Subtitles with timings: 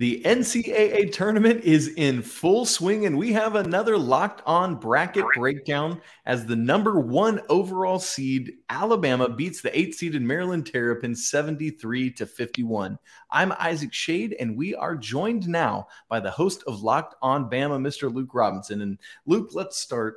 [0.00, 6.00] The NCAA tournament is in full swing, and we have another locked on bracket breakdown
[6.24, 12.24] as the number one overall seed, Alabama, beats the eight seeded Maryland Terrapins 73 to
[12.24, 12.98] 51.
[13.30, 17.78] I'm Isaac Shade, and we are joined now by the host of Locked on Bama,
[17.78, 18.10] Mr.
[18.10, 18.80] Luke Robinson.
[18.80, 20.16] And Luke, let's start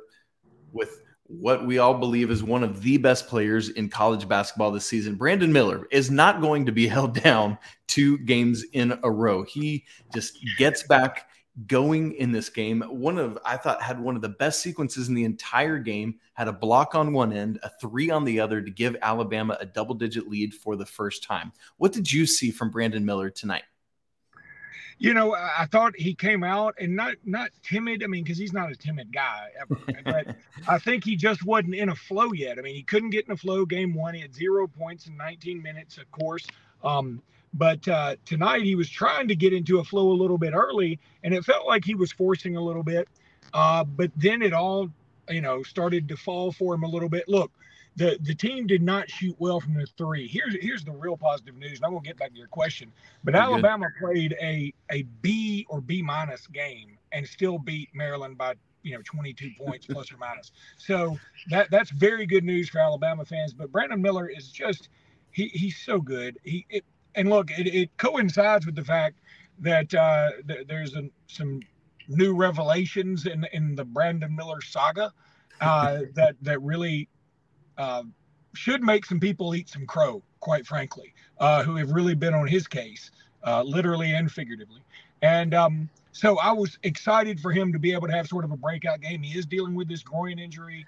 [0.72, 4.86] with what we all believe is one of the best players in college basketball this
[4.86, 5.14] season.
[5.14, 9.42] Brandon Miller is not going to be held down two games in a row.
[9.42, 11.28] He just gets back
[11.66, 12.82] going in this game.
[12.82, 16.18] One of I thought had one of the best sequences in the entire game.
[16.34, 19.66] Had a block on one end, a three on the other to give Alabama a
[19.66, 21.52] double digit lead for the first time.
[21.76, 23.62] What did you see from Brandon Miller tonight?
[24.98, 28.02] You know, I thought he came out and not not timid.
[28.02, 29.80] I mean, because he's not a timid guy ever.
[30.04, 30.36] but
[30.68, 32.58] I think he just wasn't in a flow yet.
[32.58, 33.64] I mean, he couldn't get in a flow.
[33.64, 36.46] Game one, he had zero points in 19 minutes, of course.
[36.82, 37.22] Um,
[37.54, 40.98] but uh, tonight he was trying to get into a flow a little bit early,
[41.22, 43.08] and it felt like he was forcing a little bit.
[43.52, 44.90] Uh, but then it all,
[45.28, 47.28] you know, started to fall for him a little bit.
[47.28, 47.52] Look,
[47.96, 50.26] the the team did not shoot well from the three.
[50.26, 52.92] Here's here's the real positive news, and I'm gonna get back to your question.
[53.22, 54.06] But You're Alabama good.
[54.06, 59.02] played a a B or B minus game and still beat Maryland by you know
[59.04, 60.50] 22 points plus or minus.
[60.76, 61.18] So
[61.50, 63.52] that that's very good news for Alabama fans.
[63.54, 64.88] But Brandon Miller is just
[65.30, 66.38] he he's so good.
[66.42, 69.20] He it, and look, it, it coincides with the fact
[69.60, 71.60] that uh, th- there's a, some
[72.08, 75.12] new revelations in in the Brandon Miller saga
[75.60, 77.08] uh, that that really
[77.78, 78.02] uh,
[78.54, 82.46] should make some people eat some crow, quite frankly, uh, who have really been on
[82.46, 83.10] his case,
[83.44, 84.82] uh, literally and figuratively.
[85.22, 88.52] And um, so I was excited for him to be able to have sort of
[88.52, 89.22] a breakout game.
[89.22, 90.86] He is dealing with this groin injury.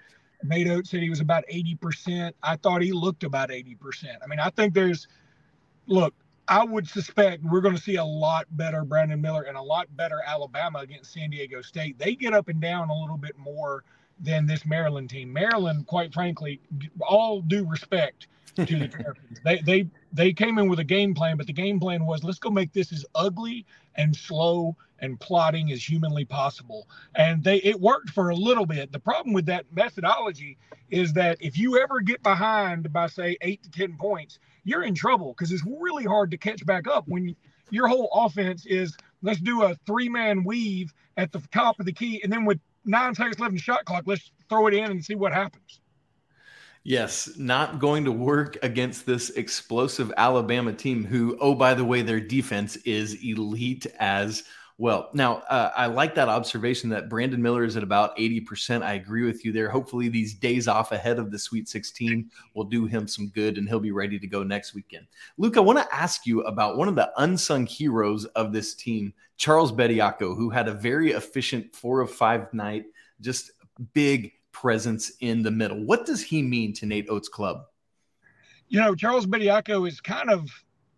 [0.69, 2.31] Oats said he was about 80%.
[2.43, 3.75] I thought he looked about 80%.
[4.23, 5.07] I mean, I think there's,
[5.87, 6.13] look,
[6.47, 9.87] I would suspect we're going to see a lot better Brandon Miller and a lot
[9.97, 11.99] better Alabama against San Diego State.
[11.99, 13.83] They get up and down a little bit more
[14.19, 15.31] than this Maryland team.
[15.31, 16.59] Maryland, quite frankly,
[17.01, 21.37] all due respect to the Terrapins, they they they came in with a game plan,
[21.37, 25.71] but the game plan was let's go make this as ugly and slow and plotting
[25.71, 26.87] as humanly possible.
[27.15, 28.91] And they it worked for a little bit.
[28.91, 30.57] The problem with that methodology
[30.89, 34.95] is that if you ever get behind by say eight to ten points, you're in
[34.95, 37.35] trouble because it's really hard to catch back up when
[37.69, 41.91] your whole offense is let's do a three man weave at the top of the
[41.91, 44.03] key, and then with nine seconds left in the shot clock.
[44.05, 45.81] Let's throw it in and see what happens.
[46.83, 52.01] Yes, not going to work against this explosive Alabama team, who, oh, by the way,
[52.01, 54.43] their defense is elite as
[54.77, 55.09] well.
[55.13, 58.83] Now, uh, I like that observation that Brandon Miller is at about 80%.
[58.83, 59.69] I agree with you there.
[59.69, 63.67] Hopefully, these days off ahead of the Sweet 16 will do him some good and
[63.67, 65.07] he'll be ready to go next weekend.
[65.37, 69.13] Luke, I want to ask you about one of the unsung heroes of this team,
[69.37, 72.85] Charles Bediako, who had a very efficient four of five night,
[73.19, 73.51] just
[73.93, 75.83] big presence in the middle.
[75.85, 77.65] What does he mean to Nate Oats' club?
[78.69, 80.49] You know, Charles Bediako is kind of,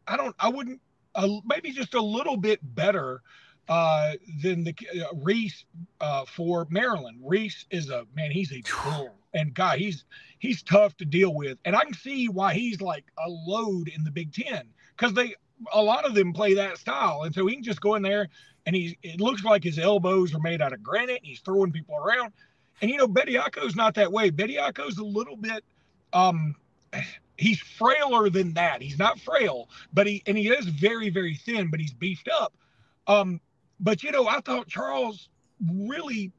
[0.07, 0.81] I don't, I wouldn't,
[1.16, 3.22] uh, maybe just a little bit better
[3.69, 5.63] uh, than the uh, Reese
[6.02, 7.19] uh, for Maryland.
[7.24, 8.31] Reese is a man.
[8.31, 10.06] He's a bull, and God, he's
[10.40, 14.03] he's tough to deal with, and I can see why he's like a load in
[14.03, 15.35] the Big Ten because they
[15.74, 18.28] a lot of them play that style, and so he can just go in there
[18.66, 21.18] and he it looks like his elbows are made out of granite.
[21.18, 22.34] And he's throwing people around,
[22.81, 24.31] and you know Bediako's not that way.
[24.31, 25.63] Bediako's a little bit.
[26.13, 26.56] Um,
[27.38, 28.81] he's frailer than that.
[28.81, 32.53] He's not frail, but he and he is very very thin, but he's beefed up.
[33.07, 33.41] Um,
[33.79, 35.29] but you know, I thought Charles
[35.72, 36.31] really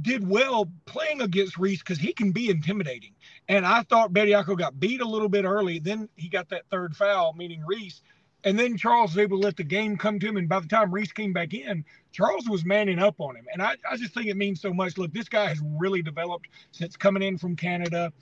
[0.00, 3.12] did well playing against Reese because he can be intimidating.
[3.48, 5.78] And I thought Bediako got beat a little bit early.
[5.78, 8.00] Then he got that third foul, meaning Reese.
[8.44, 10.36] And then Charles was able to let the game come to him.
[10.36, 13.46] And by the time Reese came back in, Charles was manning up on him.
[13.52, 14.98] And I, I just think it means so much.
[14.98, 18.12] Look, this guy has really developed since coming in from Canada.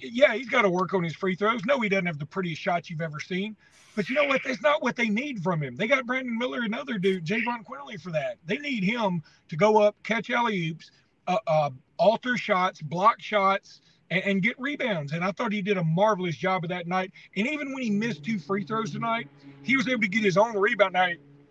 [0.00, 1.64] Yeah, he's got to work on his free throws.
[1.64, 3.56] No, he doesn't have the prettiest shots you've ever seen.
[3.96, 4.42] But you know what?
[4.44, 5.74] That's not what they need from him.
[5.74, 8.36] They got Brandon Miller, and another dude, Jahvon Quinerly, for that.
[8.46, 10.90] They need him to go up, catch alley oops,
[11.26, 13.80] uh, uh, alter shots, block shots,
[14.10, 15.12] and, and, get rebounds.
[15.12, 17.12] And I thought he did a marvelous job of that night.
[17.36, 19.28] And even when he missed two free throws tonight,
[19.62, 20.92] he was able to get his own rebound.
[20.92, 21.08] Now,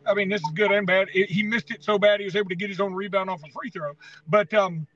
[0.07, 1.09] I mean, this is good and bad.
[1.13, 3.41] It, he missed it so bad he was able to get his own rebound off
[3.43, 3.91] a free throw.
[4.27, 4.87] But um,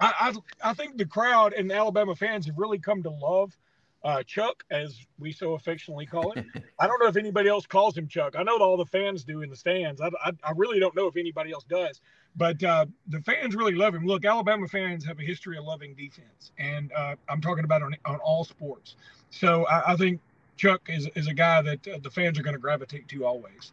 [0.00, 0.32] I,
[0.62, 3.56] I, I think the crowd and the Alabama fans have really come to love
[4.02, 6.50] uh, Chuck, as we so affectionately call him.
[6.78, 8.34] I don't know if anybody else calls him Chuck.
[8.36, 10.00] I know all the fans do in the stands.
[10.00, 12.00] I, I, I really don't know if anybody else does,
[12.36, 14.06] but uh, the fans really love him.
[14.06, 17.94] Look, Alabama fans have a history of loving defense, and uh, I'm talking about on,
[18.06, 18.96] on all sports.
[19.30, 20.20] So I, I think
[20.56, 23.72] Chuck is, is a guy that uh, the fans are going to gravitate to always.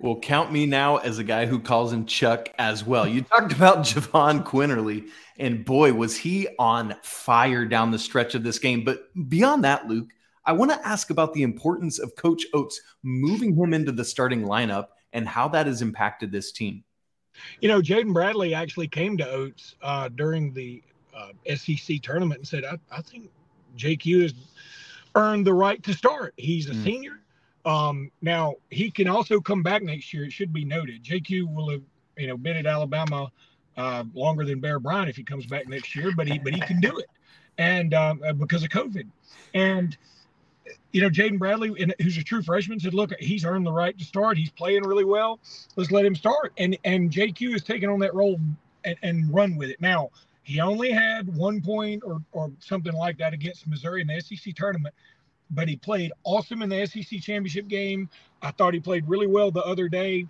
[0.00, 3.06] Well, count me now as a guy who calls him Chuck as well.
[3.06, 5.08] You talked about Jahvon Quinerly,
[5.38, 8.84] and boy, was he on fire down the stretch of this game.
[8.84, 10.08] But beyond that, Luke,
[10.44, 14.42] I want to ask about the importance of Coach Oats moving him into the starting
[14.42, 16.84] lineup and how that has impacted this team.
[17.60, 20.82] You know, Jaden Bradley actually came to Oats uh, during the
[21.14, 23.30] uh, SEC tournament and said, I, I think
[23.76, 24.34] JQ has
[25.14, 26.34] earned the right to start.
[26.36, 26.84] He's a mm.
[26.84, 27.20] senior.
[27.68, 30.24] Um, now he can also come back next year.
[30.24, 31.04] It should be noted.
[31.04, 31.82] JQ will have,
[32.16, 33.30] you know, been at Alabama
[33.76, 36.60] uh, longer than Bear Bryant if he comes back next year, but he but he
[36.60, 37.06] can do it,
[37.58, 39.06] and um, uh, because of COVID,
[39.52, 39.96] and
[40.92, 44.04] you know, Jaden Bradley, who's a true freshman, said, "Look, he's earned the right to
[44.04, 44.38] start.
[44.38, 45.38] He's playing really well.
[45.76, 48.40] Let's let him start." And and JQ is taking on that role
[48.84, 49.80] and, and run with it.
[49.80, 50.08] Now,
[50.42, 54.54] he only had one point or or something like that against Missouri in the SEC
[54.54, 54.94] tournament,
[55.50, 58.08] but he played awesome in the SEC championship game.
[58.42, 60.26] I thought he played really well the other day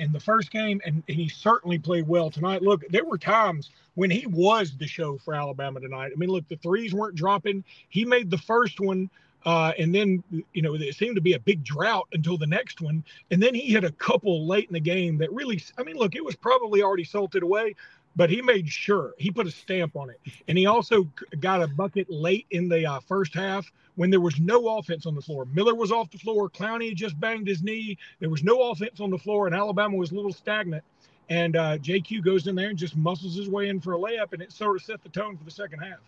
[0.00, 2.62] in the first game, and, and he certainly played well tonight.
[2.62, 6.12] Look, there were times when he was the show for Alabama tonight.
[6.14, 7.64] I mean, look, the threes weren't dropping.
[7.88, 9.10] He made the first one
[9.44, 10.22] uh, and then,
[10.52, 13.04] you know, it seemed to be a big drought until the next one.
[13.30, 16.16] And then he hit a couple late in the game that really, I mean, look,
[16.16, 17.74] it was probably already salted away,
[18.18, 20.20] but he made sure he put a stamp on it.
[20.48, 24.40] And he also got a bucket late in the uh, first half when there was
[24.40, 25.46] no offense on the floor.
[25.54, 26.50] Miller was off the floor.
[26.50, 27.96] Clowney just banged his knee.
[28.18, 30.82] There was no offense on the floor, and Alabama was a little stagnant.
[31.30, 34.32] And uh, JQ goes in there and just muscles his way in for a layup,
[34.32, 36.00] and it sort of set the tone for the second half.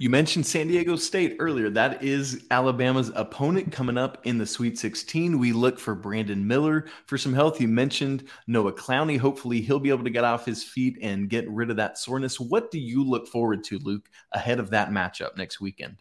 [0.00, 1.68] You mentioned San Diego State earlier.
[1.68, 5.38] That is Alabama's opponent coming up in the Sweet 16.
[5.38, 7.60] We look for Brandon Miller for some health.
[7.60, 9.18] You mentioned Noah Clowney.
[9.18, 12.40] Hopefully, he'll be able to get off his feet and get rid of that soreness.
[12.40, 15.98] What do you look forward to, Luke, ahead of that matchup next weekend?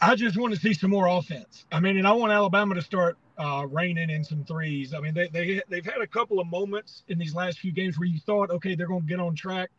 [0.00, 1.64] I, just want to see some more offense.
[1.70, 4.94] I mean, and I want Alabama to start uh, raining in some threes.
[4.94, 8.00] I mean, they, they, they've had a couple of moments in these last few games
[8.00, 9.70] where you thought, okay, they're going to get on track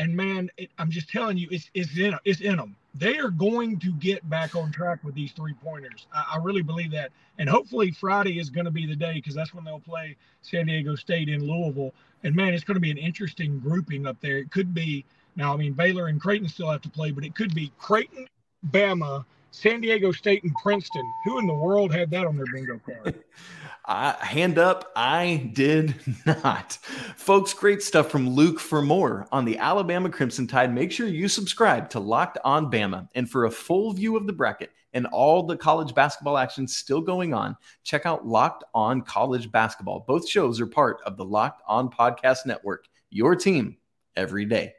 [0.00, 2.74] and man, it, I'm just telling you, it's it's in it's in them.
[2.94, 6.06] They are going to get back on track with these three pointers.
[6.12, 9.34] I, I really believe that, and hopefully Friday is going to be the day because
[9.34, 11.92] that's when they'll play San Diego State in Louisville.
[12.24, 14.38] And man, it's going to be an interesting grouping up there.
[14.38, 15.04] It could be
[15.36, 15.52] now.
[15.52, 18.26] I mean, Baylor and Creighton still have to play, but it could be Creighton,
[18.70, 21.10] Bama, San Diego State, and Princeton.
[21.24, 23.22] Who in the world had that on their bingo card?
[23.84, 25.94] I, hand up, I did
[26.26, 26.74] not.
[27.16, 28.60] Folks, great stuff from Luke.
[28.60, 33.08] For more on the Alabama Crimson Tide, make sure you subscribe to Locked On Bama.
[33.14, 37.00] And for a full view of the bracket and all the college basketball action still
[37.00, 40.04] going on, check out Locked On College Basketball.
[40.06, 43.76] Both shows are part of the Locked On Podcast Network, your team
[44.14, 44.74] every day.